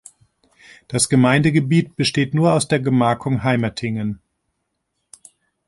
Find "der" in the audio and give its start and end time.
2.67-2.79